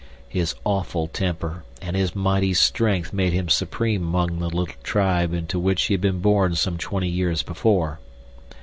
His 0.27 0.55
awful 0.65 1.05
temper 1.07 1.63
and 1.79 1.95
his 1.95 2.15
mighty 2.15 2.55
strength 2.55 3.13
made 3.13 3.33
him 3.33 3.49
supreme 3.49 4.01
among 4.01 4.39
the 4.39 4.49
little 4.49 4.73
tribe 4.81 5.31
into 5.31 5.59
which 5.59 5.83
he 5.83 5.93
had 5.93 6.01
been 6.01 6.21
born 6.21 6.55
some 6.55 6.79
twenty 6.79 7.07
years 7.07 7.43
before. 7.43 7.99